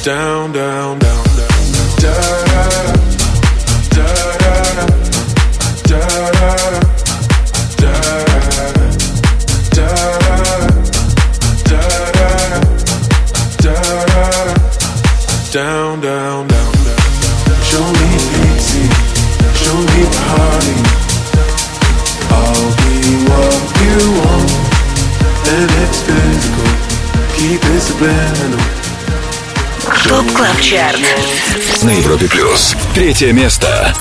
[0.04, 1.48] down, down, down, down,
[1.96, 2.12] da
[3.88, 4.08] da da,
[4.68, 4.84] da
[5.88, 6.04] da da,
[7.64, 8.04] da
[9.70, 9.94] da
[15.52, 17.00] down, down, down, down.
[17.64, 18.84] Show me pity,
[19.56, 20.76] show me party.
[22.28, 22.92] I'll be
[23.24, 24.50] what you want,
[25.48, 26.68] and it's physical.
[27.38, 28.53] Keep it subliminal.
[30.08, 31.00] ТОП Клаб Чарт.
[31.82, 32.76] На Европе Плюс.
[32.94, 33.94] Третье место.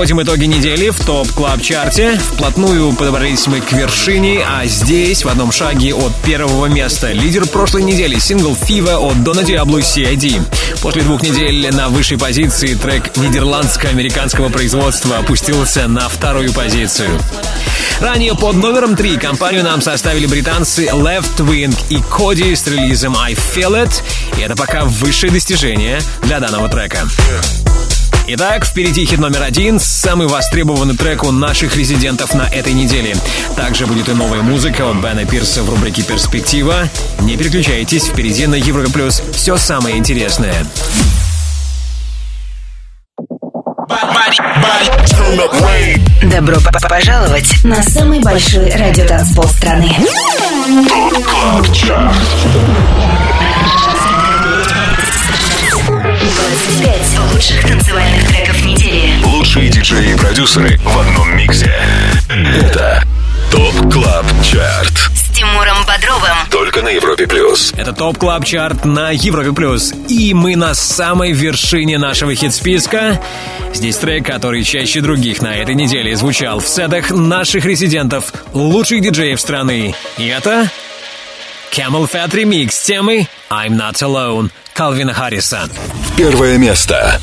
[0.00, 2.18] Подводим итоги недели в Top Club Chart е.
[2.18, 7.82] Вплотную подобрались мы к вершине, а здесь, в одном шаге от первого места, лидер прошлой
[7.82, 10.40] недели, сингл Fever от Дона Диабло CID.
[10.80, 17.10] После двух недель на высшей позиции трек нидерландско-американского производства опустился на вторую позицию.
[18.00, 23.34] Ранее под номером три компанию нам составили британцы Left Wing и Kody с релизом I
[23.34, 24.02] Feel It,
[24.38, 27.06] и это пока высшее достижение для данного трека.
[28.32, 33.16] Итак, впереди хит номер один, самый востребованный трек у наших резидентов на этой неделе.
[33.56, 36.88] Также будет и новая музыка от Бена Пирса в рубрике «Перспектива».
[37.22, 40.64] Не переключайтесь, впереди на Европе Плюс все самое интересное.
[46.22, 46.58] Добро
[46.88, 49.92] пожаловать на самый большой радиотанцпол страны.
[56.50, 59.24] 25 лучших танцевальных треков недели.
[59.24, 61.72] Лучшие диджеи и продюсеры в одном миксе.
[62.28, 63.04] Это
[63.52, 64.92] Top Club Chart.
[65.14, 66.36] С Тимуром Бодровым.
[66.50, 67.72] Только на Европе плюс.
[67.76, 69.92] Это Top Club Chart на Европе Плюс.
[70.08, 73.20] И мы на самой вершине нашего хит-списка.
[73.72, 79.40] Здесь трек, который чаще других на этой неделе звучал в сетах наших резидентов, лучших диджеев
[79.40, 79.94] страны.
[80.18, 80.68] И это
[81.70, 85.68] Camel Fat Remix с темой I'm Not Alone Калвина Харриса.
[86.16, 87.20] Первое место.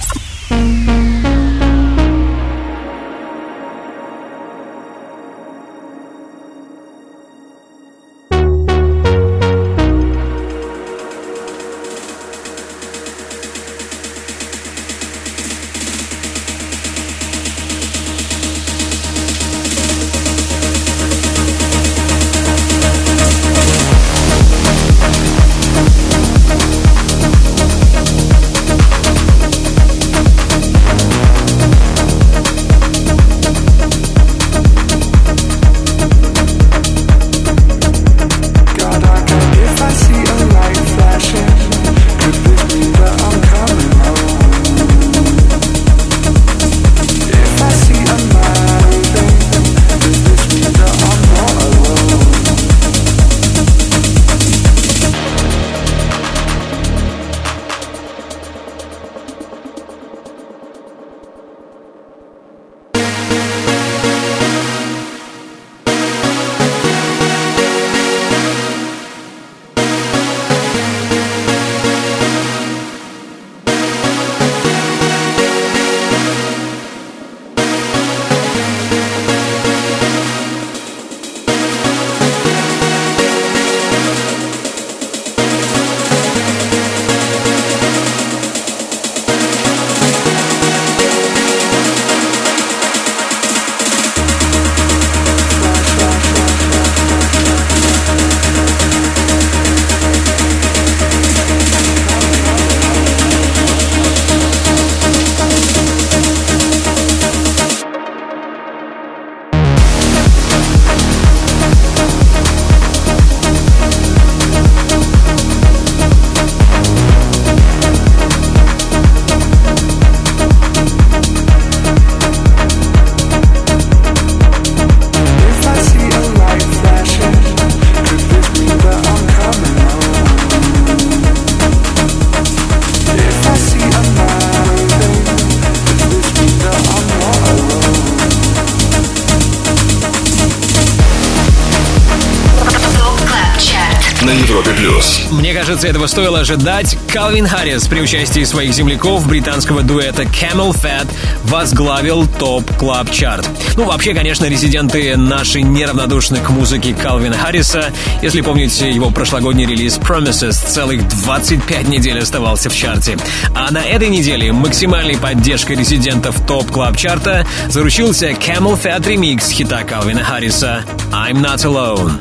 [145.87, 146.97] Кажется, этого стоило ожидать.
[147.13, 151.07] Калвин Харрис при участии своих земляков британского дуэта Camel Fat
[151.45, 153.47] возглавил топ клаб чарт.
[153.75, 157.93] Ну, вообще, конечно, резиденты наши неравнодушны к музыке Калвина Харриса.
[158.21, 163.17] Если помните его прошлогодний релиз Promises, целых 25 недель оставался в чарте.
[163.55, 169.83] А на этой неделе максимальной поддержкой резидентов топ клаб чарта заручился Camel Fat ремикс хита
[169.83, 172.19] Калвина Харриса I'm Not Alone.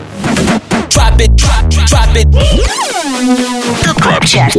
[0.97, 2.27] Drop it, drop, drop it.
[3.85, 4.57] Top Club Chart.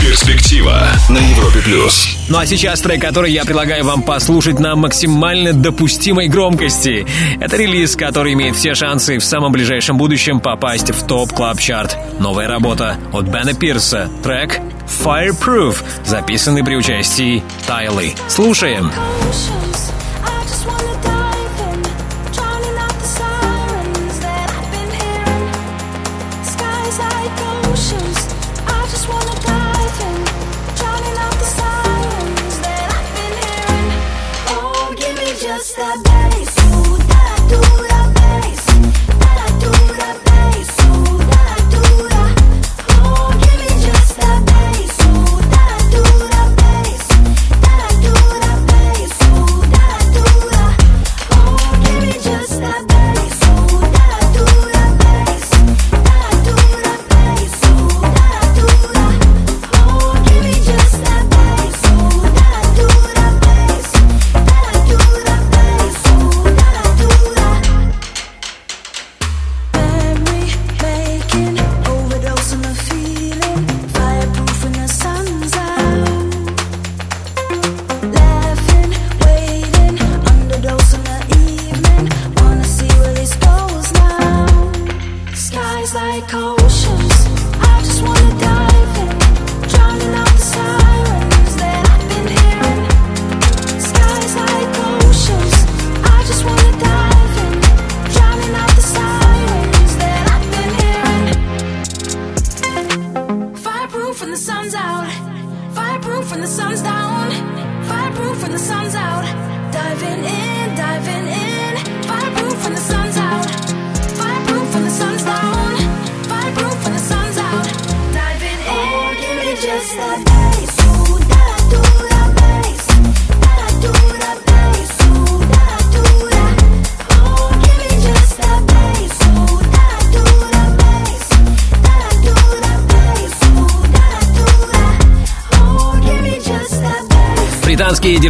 [0.00, 2.16] Перспектива на Европе плюс.
[2.28, 7.06] Ну а сейчас трек, который я предлагаю вам послушать на максимально допустимой громкости.
[7.38, 11.96] Это релиз, который имеет все шансы в самом ближайшем будущем попасть в Top Club Chart.
[12.18, 14.10] Новая работа от Бена Пирса.
[14.24, 14.60] Трек
[15.04, 18.14] Fireproof, записанный при участии Тайлы.
[18.28, 18.90] Слушаем.
[19.30, 19.61] Just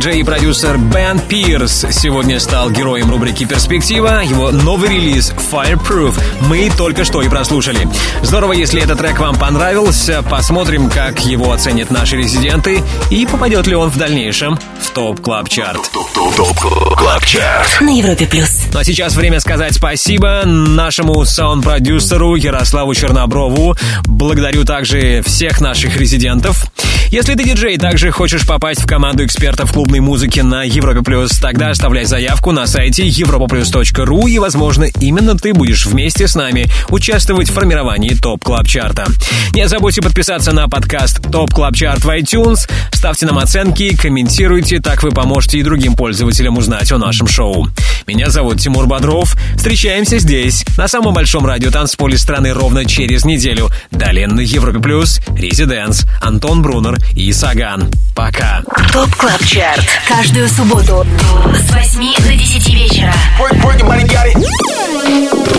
[0.02, 4.22] диджей и продюсер Бен Пирс сегодня стал героем рубрики «Перспектива».
[4.24, 7.86] Его новый релиз «Fireproof» мы только что и прослушали.
[8.22, 10.24] Здорово, если этот трек вам понравился.
[10.28, 15.48] Посмотрим, как его оценят наши резиденты и попадет ли он в дальнейшем в Top Club
[15.48, 15.88] Chart
[16.36, 16.58] Top
[16.96, 17.80] Club Chart.
[17.80, 18.62] На Европе плюс.
[18.72, 23.76] Ну а сейчас время сказать спасибо нашему саунд-продюсеру Ярославу Черноброву.
[24.06, 26.71] Благодарю также всех наших резидентов.
[27.12, 31.68] Если ты диджей, также хочешь попасть в команду экспертов клубной музыки на Европе Плюс, тогда
[31.68, 37.52] оставляй заявку на сайте europaplus.ru и, возможно, именно ты будешь вместе с нами участвовать в
[37.52, 39.04] формировании Top Club Chart а.
[39.52, 45.02] Не забудьте подписаться на подкаст Top Club Chart в iTunes, ставьте нам оценки, комментируйте, так
[45.02, 47.68] вы поможете и другим пользователям узнать о нашем шоу.
[48.06, 49.36] Меня зовут Тимур Бодров.
[49.56, 53.70] Встречаемся здесь, на самом большом радио танцполе страны ровно через неделю.
[53.90, 57.90] Далее на Европе Плюс, Residence, Антон Брунер и Саган.
[58.14, 58.62] Пока.
[58.92, 59.86] Top Club Chart.
[60.08, 61.06] Каждую субботу
[61.54, 63.14] с 8 до 10 вечера.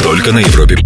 [0.04, 0.78] Только на Европе